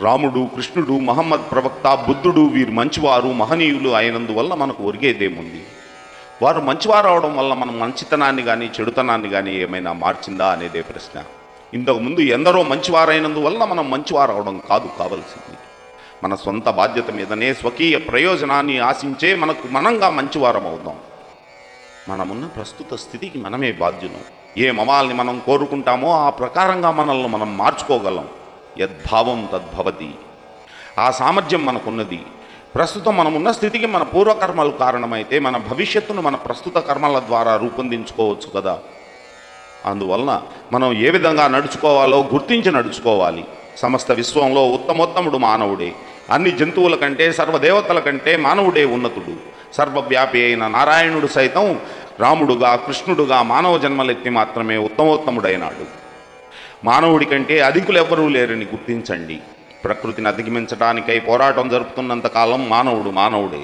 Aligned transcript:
రాముడు 0.00 0.48
కృష్ణుడు 0.56 0.92
మహమ్మద్ 0.92 1.50
ప్రవక్త 1.50 2.04
బుద్ధుడు 2.08 2.40
వీరు 2.40 2.70
మంచివారు 2.70 3.28
మహనీయులు 3.28 3.88
అయినందువల్ల 3.88 4.54
మనకు 4.54 4.82
ఒరిగేదేముంది? 4.82 5.64
వారు 6.42 6.60
మంచివారు 6.60 7.08
అవడం 7.08 7.36
వల్ల 7.36 7.54
మనం 7.54 7.80
మంచితనాన్ని 7.80 8.42
కానీ 8.42 8.70
చెడుతనాన్ని 8.80 9.28
కానీ 9.28 9.54
ఏమైనా 9.54 9.92
మార్చిందా 9.92 10.46
అనేదే 10.46 10.82
ప్రశ్న. 10.82 11.24
ఇంతకుముందు 11.74 12.20
ఎందరో 12.20 12.62
మంచివారైనందువల్ల 12.62 13.64
మనం 13.64 13.90
మంచివారు 13.90 14.32
అవడం 14.32 14.60
కాదు 14.68 14.88
కావలసింది. 14.98 15.58
మన 16.24 16.34
సొంత 16.34 16.68
బాధ్యత 16.68 17.10
మీదనే 17.10 17.54
స్వకీయ 17.54 17.98
ప్రయోజనాన్ని 17.98 18.78
ఆశించే 18.78 19.34
మనకు 19.34 19.68
మనంగా 19.70 20.10
మంచివారం 20.10 20.66
అవుదాం. 20.66 20.96
మనమున్న 22.08 22.46
ప్రస్తుత 22.46 22.94
స్థితికి 22.94 23.38
మనమే 23.38 23.72
బాధ్యులం. 23.72 24.20
ఏ 24.58 24.70
మమాల్ని 24.70 25.14
మనం 25.14 25.42
కోరుకుంటామో 25.46 26.10
ఆ 26.12 26.30
ప్రకారంగా 26.30 26.90
మనల్ని 26.90 27.28
మనం 27.28 27.56
మార్చుకోగలం. 27.56 28.28
యద్భావం 28.78 29.48
తద్భవతి. 29.52 30.14
ఆ 30.98 31.10
సామర్థ్యం 31.10 31.64
మనకున్నది. 31.64 32.22
ప్రస్తుతం 32.74 33.16
మనం 33.16 33.34
ఉన్న 33.34 33.50
స్థితికి 33.50 33.86
మన 33.86 34.02
పూర్వకర్మలు 34.02 34.70
కారణమైతే 34.70 35.38
మన 35.38 35.56
భవిష్యత్తును 35.56 36.22
మన 36.22 36.34
ప్రస్తుత 36.34 36.78
కర్మల 36.78 37.18
ద్వారా 37.18 37.56
రూపొందించుకోవచ్చు 37.56 38.60
కదా. 38.60 38.78
అందువలన 39.86 40.42
మనం 40.72 40.92
ఏ 40.92 41.10
విధంగా 41.10 41.48
నడుచుకోవాలో 41.48 42.20
గుర్తించి 42.32 42.72
నడుచుకోవాలి. 42.72 43.44
సమస్త 43.76 44.12
విశ్వంలో 44.12 44.66
ఉత్తమోత్తముడు 44.66 45.38
మానవుడే. 45.38 45.92
అన్ని 46.30 46.50
జంతువుల 46.50 46.94
కంటే 46.94 47.32
సర్వదేవతల 47.32 47.98
కంటే 47.98 48.36
మానవుడే 48.36 48.84
ఉన్నతుడు. 48.84 49.36
సర్వవ్యాపి 49.74 50.44
అయిన 50.44 50.66
నారాయణుడు 50.66 51.26
సైతం 51.26 51.80
రాముడుగా 52.20 52.76
కృష్ణుడుగా 52.76 53.42
మానవ 53.42 53.78
జన్మలెత్తి 53.78 54.30
మాత్రమే 54.30 54.76
ఉత్తమోత్తముడైనాడు. 54.76 56.03
మానవుడి 56.84 57.24
కంటే 57.24 57.58
ఎవరూ 57.96 58.28
లేరని 58.28 58.64
గుర్తించండి. 58.64 59.38
ప్రకృతిని 59.84 60.28
అధిగమించడానికై 60.28 61.20
పోరాటం 61.20 61.68
జరుపుతున్నంత 61.68 62.26
కాలం 62.26 62.68
మానవుడు 62.68 63.10
మానవుడే. 63.10 63.60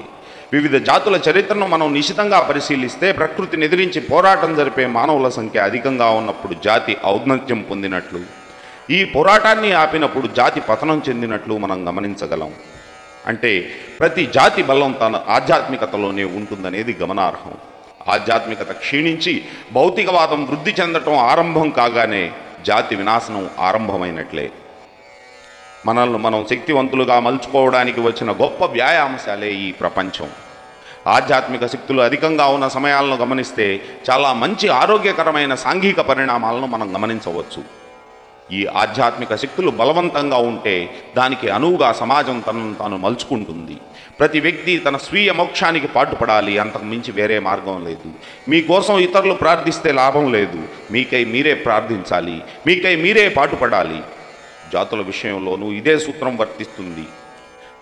వివిధ 0.53 0.85
జాతుల 0.85 1.19
చరిత్రను 1.29 1.67
మనం 1.67 1.93
నిశితంగా 1.93 2.39
పరిశీలిస్తే 2.39 3.11
ప్రకృతిని 3.11 3.65
ఎదిరించి 3.65 4.01
పోరాటం 4.01 4.55
జరిపే 4.55 4.85
మానవుల 4.85 5.29
సంఖ్య 5.29 5.59
అధికంగా 5.59 6.09
ఉన్నప్పుడు 6.09 6.55
జాతి 6.63 6.97
ఔన్నత్యం 7.05 7.61
పొందినట్లు 7.61 8.19
ఈ 8.89 9.03
పోరాటాన్ని 9.03 9.71
ఆపినప్పుడు 9.71 10.27
జాతి 10.27 10.61
పతనం 10.61 11.01
చెందినట్లు 11.09 11.57
మనం 11.57 11.87
గమనించగలం. 11.87 12.51
అంటే 13.27 13.69
ప్రతి 13.99 14.25
జాతి 14.25 14.63
బలం 14.63 14.91
తన 14.91 15.21
ఆధ్యాత్మికతలోనే 15.29 16.23
ఉంటుందనేది 16.23 16.97
గమనార్హం. 17.01 17.53
ఆధ్యాత్మికత 18.09 18.71
క్షీణించి 18.71 19.45
భౌతికవాదం 19.73 20.45
వృద్ధి 20.45 20.75
చెందటం 20.81 21.17
ఆరంభం 21.17 21.69
కాగానే 21.69 22.31
జాతి 22.65 22.95
వినాశనం 22.95 23.49
ఆరంభమైనట్లే. 23.59 24.51
మనల్ని 25.85 26.17
మనం 26.17 26.47
శక్తివంతులుగా 26.49 27.19
మలుచుకోవడానికి 27.19 28.01
వచ్చిన 28.01 28.31
గొప్ప 28.31 28.65
వ్యాయామశాలే 28.65 29.51
ఈ 29.51 29.71
ప్రపంచం. 29.71 30.29
ఆధ్యాత్మిక 31.07 31.65
శక్తులు 31.65 32.01
అధికంగా 32.01 32.47
ఉన్న 32.47 32.67
సమయాలను 32.67 33.15
గమనిస్తే 33.15 33.81
చాలా 34.09 34.33
మంచి 34.33 34.69
ఆరోగ్యకరమైన 34.69 35.55
సాంఘిక 35.55 36.01
పరిణామాలను 36.01 36.67
మనం 36.67 36.95
గమనించవచ్చు. 36.95 37.80
ఈ 38.51 38.65
ఆధ్యాత్మిక 38.65 39.35
శక్తులు 39.35 39.71
బలవంతంగా 39.71 40.37
ఉంటే 40.37 40.89
దానికి 41.17 41.49
అనువుగా 41.49 41.91
సమాజం 41.91 42.39
తనను 42.39 42.73
తాను 42.73 42.97
మలుచుకుంటుంది. 42.97 43.77
ప్రతి 44.19 44.39
వ్యక్తి 44.39 44.77
తన 44.77 44.97
స్వీయ 44.97 45.31
మోక్షానికి 45.31 45.87
పాటుపడాలి 45.87 46.57
అంతకు 46.57 46.83
మించి 46.83 47.11
వేరే 47.11 47.39
మార్గం 47.39 47.85
లేదు. 47.85 48.11
మీకోసం 48.49 48.99
ఇతరులు 48.99 49.33
ప్రార్థిస్తే 49.33 49.91
లాభం 49.91 50.31
లేదు. 50.31 50.63
మీకై 50.91 51.25
మీరే 51.25 51.53
ప్రార్థించాలి 51.53 52.41
మీకై 52.67 52.95
మీరే 52.95 53.29
పాటుపడాలి. 53.29 54.01
జాతుల 54.73 55.01
విషయంలోనూ 55.01 55.71
ఇదే 55.71 55.99
సూత్రం 55.99 56.37
వర్తిస్తుంది. 56.37 57.07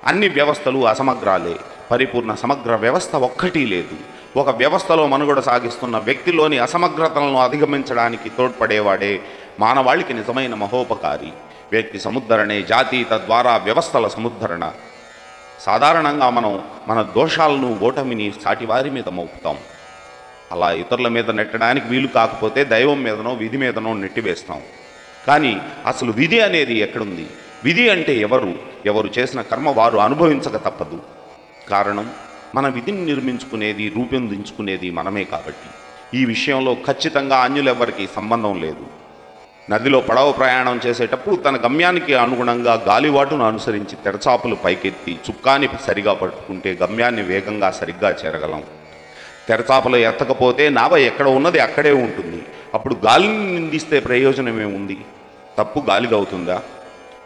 అన్ని 0.06 0.30
వ్యవస్థలు 0.30 0.88
అసమగ్రాలే. 0.88 1.56
పరిపూర్ణ 1.92 2.34
సమగ్ర 2.34 2.76
వ్యవస్థ 2.76 3.16
ఒక్కటి 3.16 3.66
లేదు. 3.66 3.96
ఒక 4.40 4.50
వ్యవస్థలో 4.50 5.08
మనుగడ 5.08 5.40
సాగిస్తున్న 5.40 5.98
వ్యక్తిలోని 5.98 6.58
అసమగ్రతలను 6.58 7.38
అధిగమించడానికి 7.38 8.30
తోడ్పడేవాడే 8.30 9.20
మానవాళికి 9.60 10.14
నిజమైన 10.14 10.56
మహోపకారి. 10.56 11.32
వ్యక్తి 11.72 12.00
సముద్ధరణే 12.00 12.62
జాతి 12.62 13.04
తద్వారా 13.04 13.58
వ్యవస్థల 13.58 14.08
సముద్ధరణ. 14.08 14.72
సాధారణంగా 15.60 16.30
మనం 16.30 16.64
మన 16.88 17.02
దోషాలను 17.02 17.80
ఓటమిని 17.82 18.34
సాటివారి 18.44 18.90
మీద 18.90 19.10
మోపుతాం. 19.10 19.58
అలా 20.52 20.72
ఇతరుల 20.72 21.08
మీద 21.08 21.32
నెట్టడానికి 21.32 21.88
వీలు 21.88 22.08
కాకపోతే 22.08 22.64
దైవం 22.64 23.04
మీదనో 23.04 23.34
విధి 23.34 23.58
మీదనో 23.58 23.94
నెట్టివేస్తాం. 23.94 24.62
కానీ 25.28 25.62
అసలు 25.86 26.12
విధి 26.12 26.40
అనేది 26.40 26.74
ఎక్కడుంది? 26.74 27.28
విధి 27.64 27.90
అంటే 27.90 28.16
ఎవరు? 28.16 28.56
ఎవరు 28.86 29.10
చేసిన 29.20 29.42
కర్మ 29.42 29.70
వారు 29.70 29.98
అనుభవించక 29.98 30.58
తప్పదు. 30.58 31.02
కారణం 31.70 32.12
మన 32.56 32.68
విధిని 32.68 33.06
నిర్మించుకునేది 33.06 33.90
రూపొందించుకునేది 33.90 34.92
మనమే 34.92 35.24
కాబట్టి. 35.24 35.70
ఈ 36.18 36.26
విషయంలో 36.26 36.74
ఖచ్చితంగా 36.74 37.38
అన్యులెవ్వరికీ 37.38 38.08
సంబంధం 38.16 38.62
లేదు. 38.62 38.99
నదిలో 39.70 40.02
పడవ 40.02 40.32
ప్రయాణం 40.32 40.80
చేసేటప్పుడు 40.86 41.36
తన 41.36 41.56
గమ్యానికి 41.56 42.14
అనుగుణంగా 42.16 42.74
గాలివాటును 42.74 43.46
అనుసరించి 43.46 43.96
తెరచాపలు 44.04 44.56
పైకెత్తి 44.56 45.20
చుక్కాని 45.30 45.70
సరిగా 45.88 46.14
పట్టుకుంటే 46.14 46.78
గమ్యాన్ని 46.82 47.22
వేగంగా 47.22 47.72
సరిగ్గా 47.72 48.10
చేరగలం. 48.12 48.64
తెరచాపలు 49.48 49.98
ఎత్తకపోతే 49.98 50.70
నావ 50.70 50.98
ఎక్కడ 50.98 51.28
ఉన్నది 51.28 51.60
అక్కడే 51.60 51.92
ఉంటుంది. 51.92 52.44
అప్పుడు 52.74 52.96
గాలిని 53.06 53.38
నిందిస్తే 53.38 54.00
ప్రయోజనమే 54.00 54.66
ఉంది 54.66 54.98
తప్పు 55.60 55.84
గాలిదవుతుందా? 55.90 56.62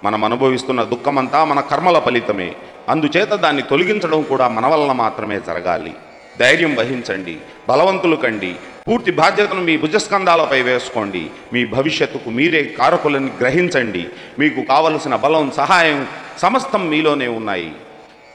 మనం 0.03 0.23
అనుభవిస్తున్న 0.23 0.83
దుఃఖమంతా 0.83 1.43
మన 1.43 1.59
కర్మల 1.59 1.99
ఫలితమే. 1.99 2.55
అందుచేత 2.89 3.33
దాన్ని 3.33 3.61
తొలగించడం 3.61 4.21
కూడా 4.21 4.47
మన 4.47 4.67
వలన 4.67 4.91
మాత్రమే 4.91 5.39
జరగాలి. 5.39 5.93
ధైర్యం 6.41 6.75
వహించండి 6.75 7.35
బలవంతులు 7.69 8.15
కండి 8.15 8.51
పూర్తి 8.87 9.11
బాధ్యతను 9.11 9.61
మీ 9.67 9.75
భుజస్కంధాలపై 9.77 10.59
వేసుకోండి 10.61 11.23
మీ 11.53 11.61
భవిష్యత్తుకు 11.75 12.29
మీరే 12.29 12.61
కారకులను 12.79 13.29
గ్రహించండి 13.41 14.03
మీకు 14.39 14.61
కావలసిన 14.71 15.15
బలం 15.15 15.51
సహాయం 15.59 15.99
సమస్తం 16.37 16.89
మీలోనే 16.89 17.27
ఉన్నాయి. 17.39 17.71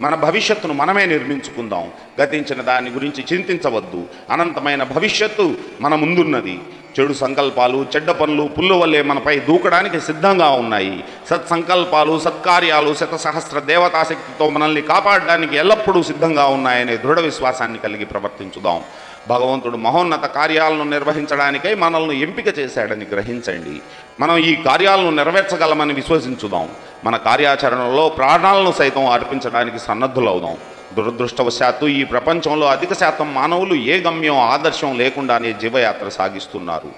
మన 0.01 0.15
భవిష్యత్తును 0.15 0.75
మనమే 0.75 1.07
నిర్మించుకుందాం. 1.07 1.91
గతించిన 2.21 2.63
దాని 2.63 2.91
గురించి 2.91 3.25
చింతించవద్దు. 3.33 4.05
అనంతమైన 4.31 4.83
భవిష్యత్తు 4.83 5.55
మన 5.81 5.95
ముందున్నది. 5.95 6.61
చెడు 7.01 7.13
సంకల్పాలు 7.13 7.87
చెడ్డ 7.97 8.11
పనులు 8.11 8.43
పుల్లు 8.43 8.75
వల్లే 8.75 9.03
మనపై 9.03 9.39
దూకడానికి 9.39 10.01
సిద్ధంగా 10.01 10.49
ఉన్నాయి. 10.51 11.05
సత్సంకల్పాలు 11.31 12.19
సత్కార్యాలు 12.19 12.95
శతసహస్ర 12.95 13.59
దేవతాశక్తితో 13.59 14.51
మనల్ని 14.51 14.81
కాపాడడానికి 14.81 15.57
ఎల్లప్పుడూ 15.57 16.03
సిద్ధంగా 16.03 16.47
ఉన్నాయనే 16.47 16.97
దృఢ 16.97 17.21
విశ్వాసాన్ని 17.21 17.79
కలిగి 17.79 18.05
ప్రవర్తించుదాం. 18.05 18.81
భగవంతుడు 19.29 19.77
మహోన్నత 19.77 20.25
కార్యాలను 20.25 20.85
నిర్వహించడానికై 20.85 21.75
మనల్ని 21.75 22.21
ఎంపిక 22.21 22.59
చేశాడని 22.59 23.05
గ్రహించండి. 23.05 23.81
మనం 24.21 24.37
ఈ 24.37 24.57
కార్యాలను 24.57 25.11
నెరవేర్చగలమని 25.11 25.93
విశ్వసించుదాం. 25.93 26.69
మన 27.05 27.17
కార్యాచరణలో 27.17 28.09
ప్రాణాలను 28.09 28.73
సైతం 28.73 29.07
అర్పించడానికి 29.07 29.79
సన్నద్ధులవుదాం. 29.79 30.57
దురదృష్టవశాత్తు 30.97 31.87
ఈ 31.87 32.05
ప్రపంచంలో 32.05 32.67
అధిక 32.67 32.93
శాతం 32.93 33.35
మానవులు 33.35 33.75
ఏ 33.75 34.01
గమ్యం 34.01 34.37
ఆదర్శం 34.37 34.99
లేకుండానే 34.99 35.53
జీవయాత్ర 35.53 36.09
సాగిస్తున్నారు. 36.09 36.91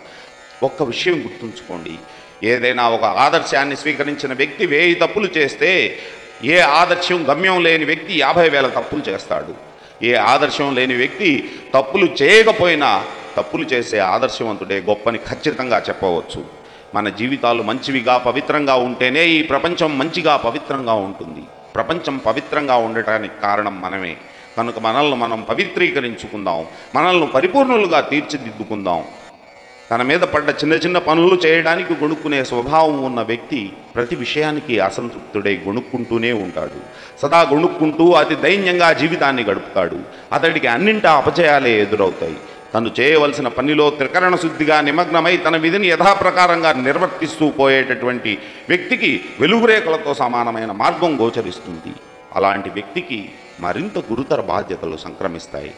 ఒక్క 0.63 0.83
విషయం 0.83 1.15
గుర్తుంచుకోండి. 1.15 1.95
ఏదైనా 2.49 2.89
ఒక 2.89 3.05
ఆదర్శాన్ని 3.05 3.77
స్వీకరించిన 3.77 4.33
వ్యక్తి 4.33 4.67
వేయి 4.67 4.95
తప్పులు 4.95 5.29
చేస్తే 5.39 5.99
ఏ 6.45 6.61
ఆదర్శం 6.61 7.27
గమ్యం 7.31 7.63
లేని 7.63 7.85
వ్యక్తి 7.85 8.19
యాభై 8.19 8.49
వేల 8.49 8.67
తప్పులు 8.67 9.03
చేస్తాడు. 9.09 9.70
ఏ 10.03 10.15
ఆదర్శం 10.15 10.75
లేని 10.75 10.95
వ్యక్తి 10.95 11.51
తప్పులు 11.75 12.09
చేయకపోయినా 12.23 13.05
తప్పులు 13.37 13.65
చేసే 13.65 13.99
ఆదర్శవంతుడే 13.99 14.81
గొప్పని 14.81 15.19
ఖచ్చితంగా 15.19 15.83
చెప్పవచ్చు. 15.89 16.45
మన 16.95 17.09
జీవితాలు 17.09 17.63
మంచివిగా 17.63 18.19
పవిత్రంగా 18.19 18.75
ఉంటేనే 18.75 19.27
ఈ 19.27 19.43
ప్రపంచం 19.43 19.99
మంచిగా 19.99 20.37
పవిత్రంగా 20.37 20.93
ఉంటుంది. 20.93 21.41
ప్రపంచం 21.75 22.17
పవిత్రంగా 22.17 22.77
ఉండటానికి 22.77 23.41
కారణం 23.43 23.81
మనమే. 23.81 24.17
కనుక 24.57 24.79
మనల్ని 24.79 25.17
మనం 25.17 25.43
పవిత్రీకరించుకుందాం. 25.43 26.67
మనల్ని 26.95 27.27
పరిపూర్ణులుగా 27.27 28.01
తీర్చిదిద్దుకుందాం. 28.01 29.05
తన 29.91 30.03
మీద 30.03 30.21
పడ్డ 30.21 30.51
చిన్న 30.51 30.75
చిన్న 30.75 30.99
పనులు 30.99 31.35
చేయడానికి 31.47 31.93
గొణుక్కునే 31.93 32.45
స్వభావం 32.45 33.05
ఉన్న 33.05 33.21
వ్యక్తి 33.21 33.73
ప్రతి 33.95 34.17
విషయానికి 34.17 34.81
అసంతృప్తుడై 34.81 35.61
గొణుక్కుంటూనే 35.67 36.33
ఉంటాడు. 36.33 36.79
సదా 37.23 37.41
గొణుక్కుంటూ 37.41 38.13
అతి 38.13 38.35
దైన్యంగా 38.35 38.93
జీవితాన్ని 38.93 39.43
గడుపుతాడు. 39.43 39.97
అతడికి 40.33 40.67
అన్నింటా 40.67 41.13
అపజయాలే 41.13 41.83
ఎదురవుతాయి. 41.83 42.37
తను 42.75 42.91
చేయవలసిన 43.01 43.49
పనిలో 43.49 43.91
త్రికరణ 43.91 44.37
శుద్ధిగా 44.37 44.81
నిమగ్నమై 44.81 45.37
తన 45.37 45.57
విధిని 45.57 45.89
యథాప్రకారంగా 45.89 46.73
నిర్వర్తిస్తూ 46.73 47.51
పోయేటటువంటి 47.51 48.39
వ్యక్తికి 48.69 49.21
వెలుగురేఖలతో 49.41 50.15
సమానమైన 50.15 50.73
మార్గం 50.73 51.21
గోచరిస్తుంది. 51.21 51.95
అలాంటి 52.37 52.71
వ్యక్తికి 52.71 53.31
మరింత 53.61 53.99
గురుతర 53.99 54.41
బాధ్యతలు 54.41 54.97
సంక్రమిస్తాయి. 54.97 55.73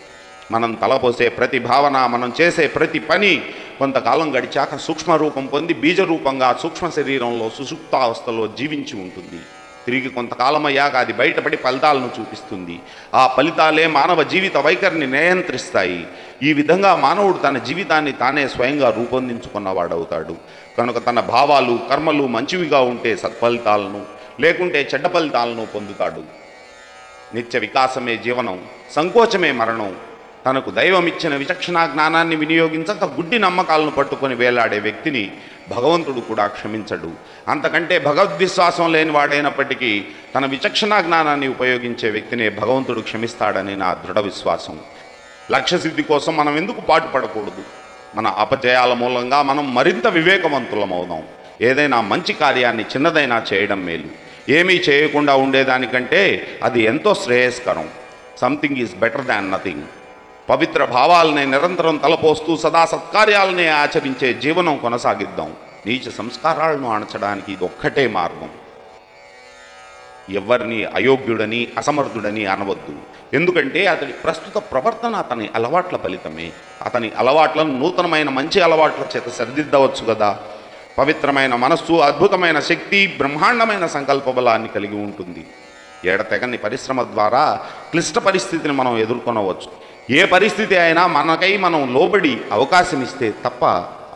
మనం 0.52 0.72
తలపోసే 0.72 1.28
ప్రతి 1.28 1.58
భావన 1.58 2.06
మనం 2.06 2.32
చేసే 2.40 2.66
ప్రతి 2.66 2.98
పని 2.98 3.42
కొంతకాలం 3.82 4.38
గడిచాక 4.38 4.76
సూక్ష్మ 4.76 5.14
రూపం 5.14 5.46
పొంది 5.46 5.74
బీజరూపంగా 5.74 6.58
సూక్ష్మ 6.62 6.88
శరీరంలో 6.88 7.50
సుషుప్తావస్థలో 7.58 8.46
జీవించి 8.46 9.00
ఉంటుంది. 9.00 9.42
తిరిగి 9.86 10.08
కొంతకాలం 10.08 10.66
అయ్యాక 10.66 10.96
అది 10.96 11.12
బయటపడి 11.12 11.56
ఫలితాలను 11.56 12.10
చూపిస్తుంది. 12.20 12.80
ఆ 13.14 13.26
ఫలితాలే 13.36 13.86
మానవ 13.86 14.22
జీవిత 14.22 14.56
వైఖరిని 14.56 15.06
నియంత్రిస్తాయి. 15.06 16.06
ఈ 16.42 16.52
విధంగా 16.52 16.96
మానవుడు 16.96 17.36
తన 17.36 17.58
జీవితాన్ని 17.58 18.12
తానే 18.12 18.48
స్వయంగా 18.48 18.90
రూపొందించుకున్నవాడవుతాడు. 18.90 20.36
కనుక 20.78 21.06
తన 21.06 21.20
భావాలు 21.20 21.78
కర్మలు 21.90 22.26
మంచివిగా 22.26 22.80
ఉంటే 22.80 23.16
సత్ఫలితాలను 23.16 24.04
లేకుంటే 24.40 24.88
చెడ్డ 24.94 25.06
ఫలితాలను 25.06 25.66
పొందుతాడు. 25.66 26.22
నిత్య 27.34 27.58
వికాసమే 27.58 28.16
జీవనం 28.16 28.64
సంకోచమే 28.92 29.52
మరణం 29.52 29.96
తనకు 30.46 30.70
దైవం 30.70 31.06
ఇచ్చిన 31.06 31.36
విచక్షణ 31.36 31.86
జ్ఞానాన్ని 31.86 32.36
వినియోగించక 32.36 33.04
గుడ్డి 33.04 33.38
నమ్మకాలను 33.38 33.90
పట్టుకొని 33.90 34.34
వేలాడే 34.34 34.78
వ్యక్తిని 34.78 35.32
భగవంతుడు 35.70 36.20
కూడా 36.20 36.46
క్షమించడు. 36.46 37.10
అంతకంటే 37.48 37.98
భగవద్విశ్వాసం 37.98 38.92
లేని 38.92 39.10
వాడైనప్పటికీ 39.10 40.04
తన 40.34 40.46
విచక్షణ 40.46 41.00
జ్ఞానాన్ని 41.00 41.48
ఉపయోగించే 41.48 42.10
వ్యక్తినే 42.10 42.48
భగవంతుడు 42.48 43.00
క్షమిస్తాడని 43.00 43.76
నా 43.76 43.94
దృఢ 43.94 44.18
విశ్వాసం. 44.18 44.80
లక్ష్య 45.50 45.78
సిద్ధి 45.78 46.02
కోసం 46.02 46.36
మనం 46.36 46.56
ఎందుకు 46.56 46.80
పాటుపడకూడదు? 46.80 47.62
మన 48.14 48.26
అపజయాల 48.26 48.92
మూలంగా 48.92 49.42
మనం 49.42 49.74
మరింత 49.74 50.06
వివేకవంతులమవుదాం. 50.06 51.22
ఏదైనా 51.60 52.00
మంచి 52.00 52.32
కార్యాన్ని 52.32 52.82
చిన్నదైనా 52.82 53.42
చేయడం 53.52 53.84
మేలు. 53.84 54.08
ఏమీ 54.48 54.74
చేయకుండా 54.74 55.34
ఉండేదానికంటే 55.36 56.22
అది 56.62 56.80
ఎంతో 56.82 57.14
శ్రేయస్కరం. 57.14 57.88
Something 58.40 58.76
is 58.76 58.94
better 58.94 59.26
than 59.26 59.52
nothing 59.52 59.82
పవిత్ర 60.48 60.84
భావాలనే 60.84 61.44
నిరంతరం 61.44 61.96
తలపోస్తూ 61.96 62.56
సదా 62.56 62.84
సత్కార్యాలనే 62.84 63.68
ఆచరించే 63.68 64.34
జీవనం 64.34 64.76
కొనసాగిద్దాం. 64.76 65.52
నీచ 65.86 66.10
సంస్కారాలను 66.10 66.90
అణచడానికి 66.90 67.52
ఇది 67.52 67.64
ఒక్కటే 67.64 68.06
మార్గం. 68.06 68.50
ఎవరిని 70.30 70.84
అయోగ్యుడని 70.84 71.68
అసమర్థుడని 71.78 72.46
అనవద్దు. 72.46 72.94
ఎందుకంటే 73.32 73.86
అతడి 73.86 74.12
ప్రస్తుత 74.12 74.62
ప్రవర్తన 74.72 75.16
అతని 75.16 75.50
అలవాట్ల 75.54 75.96
ఫలితమే. 75.96 76.52
అతని 76.82 77.12
అలవాట్లను 77.18 77.78
నూతనమైన 77.78 78.28
మంచి 78.28 78.60
అలవాట్ల 78.60 79.16
చేత 79.16 79.28
సరిదిద్దవచ్చు 79.28 80.14
కదా 80.14 80.38
పవిత్రమైన 80.98 81.54
మనస్సు 81.54 81.92
అద్భుతమైన 81.92 82.60
శక్తి 82.60 83.06
బ్రహ్మాండమైన 83.06 83.86
సంకల్ప 83.86 84.30
బలాన్ని 84.30 84.68
కలిగి 84.68 84.94
ఉంటుంది. 84.94 85.46
ఎడతెగని 86.04 86.56
పరిశ్రమ 86.56 87.02
ద్వారా 87.02 87.60
క్లిష్ట 87.90 88.18
పరిస్థితిని 88.18 88.72
మనం 88.72 88.98
ఎదుర్కొనవచ్చు. 88.98 89.91
ఏ 90.10 90.24
పరిస్థితి 90.24 90.76
అయినా 90.76 91.06
మనకై 91.06 91.56
మనం 91.56 91.94
లోబడి 91.94 92.40
అవకాశం 92.52 93.02
ఇస్తే 93.02 93.34
తప్ప 93.44 93.64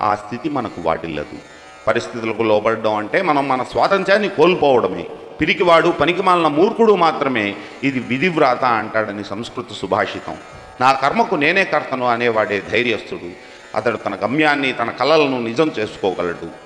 ఆ 0.00 0.14
స్థితి 0.14 0.48
మనకు 0.48 0.80
వాటిల్లదు. 0.80 1.38
పరిస్థితులకు 1.86 2.42
లోబడడం 2.42 2.94
అంటే 2.94 3.22
మనం 3.22 3.48
మన 3.48 3.62
స్వాతంత్ర్యాన్ని 3.62 4.28
కోల్పోవడమే. 4.28 5.04
పిరికివాడు 5.40 5.88
పనికిమాలిన 5.88 6.46
మూర్ఖుడు 6.46 6.92
మాత్రమే 6.92 7.56
ఇది 7.84 7.98
విధివ్రాత 7.98 8.64
అంటాడని 8.64 9.24
సంస్కృత 9.24 9.72
సుభాషితం. 9.72 10.36
నా 10.80 10.92
కర్మకు 10.92 11.34
నేనే 11.34 11.64
కర్తను 11.64 12.06
అనేవాడే 12.06 12.62
ధైర్యస్తుడు. 12.72 13.30
అతడు 13.76 13.96
తన 13.96 14.14
గమ్యాన్ని 14.24 14.72
తన 14.72 14.90
కలలను 14.90 15.42
నిజం 15.42 15.70
చేసుకోగలడు. 15.78 16.65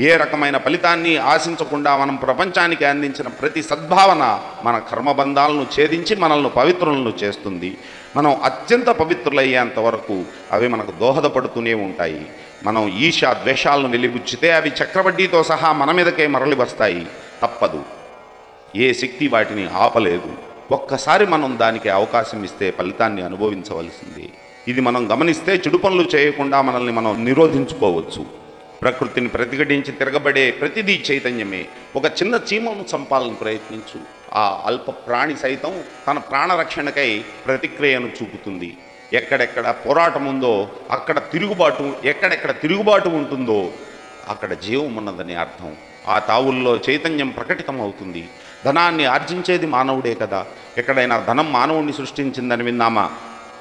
ఏ 0.00 0.16
రకమైన 0.16 0.58
ఫలితాన్ని 0.58 1.16
ఆశించకుండా 1.16 1.96
మనం 1.96 2.16
ప్రపంచానికి 2.16 2.84
అందించిన 2.84 3.28
ప్రతి 3.28 3.62
సద్భావన 3.62 4.40
మన 4.64 4.78
కర్మబంధాలను 4.78 5.66
ఛేదించి 5.80 6.16
మనల్ని 6.16 6.50
పవిత్రులను 6.50 7.12
చేస్తుంది. 7.22 7.78
మనం 8.16 8.40
అత్యంత 8.44 8.86
పవిత్రులయ్యేంత 8.86 9.78
వరకు 9.78 10.24
అవి 10.52 10.68
మనకు 10.68 10.92
దోహదపడుతూనే 11.00 11.74
ఉంటాయి. 11.74 12.26
మనం 12.64 12.88
ఈశ 12.98 13.24
ద్వేషాలను 13.24 13.88
వెలిబుచ్చితే 13.88 14.50
అవి 14.50 14.68
చక్రవడ్డీతో 14.68 15.42
సహా 15.42 15.72
మన 15.72 15.90
మీదకే 15.90 16.26
మరలి 16.26 16.56
వస్తాయి. 16.56 17.06
తప్పదు. 17.42 17.82
ఏ 18.76 18.92
శక్తి 18.92 19.28
వాటిని 19.28 19.68
ఆపలేదు. 19.68 20.32
ఒక్కసారి 20.70 21.26
మనం 21.26 21.58
దానికి 21.60 21.88
అవకాశం 21.88 22.44
ఇస్తే 22.44 22.70
ఫలితాన్ని 22.70 23.22
అనుభవించవలసింది. 23.22 24.32
ఇది 24.68 24.80
మనం 24.80 25.12
గమనిస్తే 25.12 25.52
చెడు 25.54 25.76
పనులు 25.76 26.16
చేయకుండా 26.16 26.62
మనల్ని 26.62 26.92
మనం 26.92 27.24
నిరోధించుకోవచ్చు. 27.24 28.45
ప్రకృతిని 28.82 29.28
ప్రతిఘటించి 29.28 29.92
తిరగబడే 29.92 30.50
ప్రతిదీ 30.50 31.04
చైతన్యమే. 31.10 31.64
ఒక 31.96 32.04
చిన్న 32.04 32.40
చీమను 32.52 32.84
చంపాలని 32.96 33.34
ప్రయత్నించు. 33.34 34.00
ఆ 34.34 34.62
అల్ప 34.66 34.90
ప్రాణి 34.90 35.36
సైతం 35.36 35.84
తన 36.08 36.18
ప్రాణరక్షణకై 36.18 37.24
ప్రతిక్రియను 37.46 38.06
చూపుతుంది. 38.06 38.76
ఎక్కడెక్కడ 39.12 39.74
పోరాటం 39.88 40.26
ఉందో 40.26 40.68
అక్కడ 40.90 41.18
తిరుగుబాటు 41.18 41.96
ఎక్కడెక్కడ 42.04 42.50
తిరుగుబాటు 42.50 43.08
ఉంటుందో 43.08 43.72
అక్కడ 44.28 44.52
జీవం 44.52 44.96
ఉన్నదని 44.96 45.34
అర్థం. 45.34 45.76
ఆ 46.08 46.18
తావుల్లో 46.18 46.80
చైతన్యం 46.90 47.28
ప్రకటితం 47.28 47.80
అవుతుంది 47.80 48.28
ధనాన్ని 48.64 49.04
ఆర్జించేది 49.04 49.66
మానవుడే 49.66 50.14
కదా. 50.14 50.46
ఎక్కడైనా 50.78 51.20
ధనం 51.20 51.52
మానవుణ్ణి 51.52 51.92
సృష్టించిందని 51.92 52.62
విన్నామా? 52.62 53.10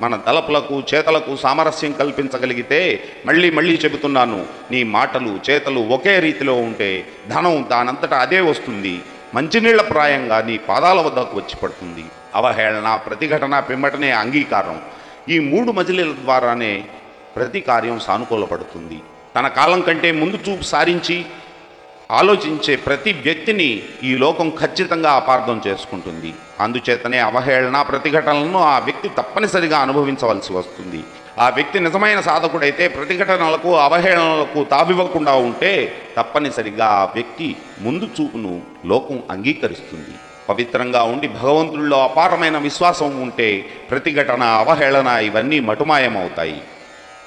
మన 0.02 0.16
తలపులకు 0.16 0.84
చేతలకు 0.94 1.36
సామరస్యం 1.36 1.92
కల్పించగలిగితే 1.92 3.04
మళ్ళీ 3.26 3.52
మళ్ళీ 3.52 3.76
చెబుతున్నాను 3.76 4.46
నీ 4.72 4.84
మాటలు 4.84 5.40
చేతలు 5.50 5.80
ఒకే 5.80 6.20
రీతిలో 6.20 6.56
ఉంటే 6.56 7.08
ధనం 7.28 7.66
దానంతటా 7.72 8.18
అదే 8.18 8.40
వస్తుంది. 8.40 9.02
మంచినీళ్ళ 9.36 9.82
ప్రాయంగా 9.82 10.42
నీ 10.42 10.58
పాదాల 10.58 11.00
వద్దకు 11.02 11.38
వచ్చి 11.38 11.56
పడుతుంది. 11.64 12.06
అవహేళన 12.36 12.96
ప్రతిఘటన 12.96 13.60
పిమ్మటనే 13.60 14.12
అంగీకారం. 14.12 14.82
ఈ 15.30 15.40
మూడు 15.40 15.72
మజిలీల 15.72 16.12
ద్వారానే 16.12 16.84
ప్రతి 17.36 17.60
కార్యం 17.60 18.00
సానుకూలపడుతుంది. 18.00 19.00
తన 19.36 19.48
కాలం 19.48 19.82
కంటే 19.82 20.12
ముందు 20.12 20.40
చూపు 20.50 20.64
సారించి 20.64 21.26
ఆలోచించే 22.12 22.76
ప్రతి 22.76 23.14
వ్యక్తిని 23.14 23.84
ఈ 24.04 24.18
లోకం 24.18 24.50
ఖచ్చితంగా 24.50 25.12
అపార్థం 25.12 25.62
చేసుకుంటుంది. 25.68 26.34
అందుచేతనే 26.60 27.20
అవహేళన 27.20 27.82
ప్రతిఘటనలను 27.82 28.60
ఆ 28.60 28.80
వ్యక్తి 28.80 29.10
తప్పనిసరిగా 29.10 29.80
అనుభవించవలసి 29.80 30.54
వస్తుంది. 30.54 31.04
ఆ 31.40 31.50
వ్యక్తి 31.50 31.80
నిజమైన 31.80 32.22
సాధకుడైతే 32.22 32.88
ప్రతిఘటనలకు 32.88 33.76
అవహేళనలకు 33.76 34.64
తావివ్వకుండా 34.64 35.34
ఉంటే 35.34 35.94
తప్పనిసరిగా 36.18 36.86
ఆ 36.86 37.04
వ్యక్తి 37.04 37.56
ముందు 37.80 38.10
చూపును 38.22 38.62
లోకం 38.86 39.24
అంగీకరిస్తుంది. 39.32 40.18
పవిత్రంగా 40.50 41.04
ఉండి 41.04 41.28
భగవంతుడిలో 41.28 42.04
అపారమైన 42.04 42.58
విశ్వాసం 42.58 43.22
ఉంటే 43.22 43.66
ప్రతిఘటన 43.90 44.44
అవహేళన 44.44 45.08
ఇవన్నీ 45.08 45.60
మటుమాయమవుతాయి. 45.60 46.62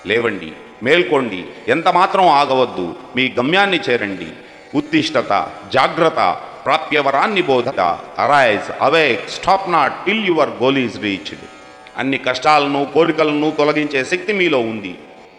లేవండి 0.06 0.52
మేల్కోండి 0.82 1.44
ఎంత 1.68 1.88
మాత్రం 1.88 2.28
ఆగవద్దు 2.28 2.94
మీ 3.16 3.34
గమ్యాన్ని 3.38 3.80
చేరండి. 3.90 4.28
ఉత్తిష్టత 4.74 5.48
జాగ్రత్త 5.72 6.36
ప్రాప్యవరాన్ని 6.64 7.42
బోధత. 7.42 7.80
Arise 8.18 8.72
awake 8.80 9.30
stop 9.30 9.70
not 9.70 9.92
till 10.06 10.26
your 10.26 10.50
goal 10.62 10.78
is 10.78 11.02
reached 11.02 11.38
అన్ని 11.98 12.18
కష్టాలను 12.18 12.86
కోరికలను 12.94 13.52
తొలగించే 13.58 14.04
శక్తి 14.04 14.32
మీలో 14.32 14.58
ఉంది. 14.58 14.94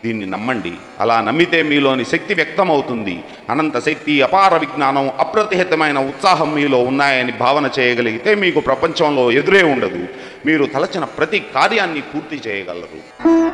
దీన్ని 0.05 0.25
నమ్మండి. 0.25 0.73
అలా 0.99 1.21
నమ్మితే 1.21 1.63
మీలోని 1.63 2.05
శక్తి 2.05 2.33
వ్యక్తమవుతుంది. 2.33 3.23
అనంత 3.49 3.85
శక్తి 3.85 4.21
అపార 4.21 4.57
విజ్ఞానం 4.57 5.11
అప్రతిహితమైన 5.19 5.99
ఉత్సాహం 5.99 6.53
మీలో 6.53 6.79
ఉన్నాయని 6.79 7.31
భావన 7.31 7.69
చేయగలిగితే 7.79 8.35
మీకు 8.35 8.59
ప్రపంచంలో 8.59 9.31
ఎదురే 9.31 9.63
ఉండదు. 9.63 10.07
మీరు 10.45 10.65
తలచిన 10.65 11.03
ప్రతి 11.03 11.39
కార్యాన్ని 11.39 12.01
పూర్తి 12.01 12.49
చేయగలరు. 12.49 13.48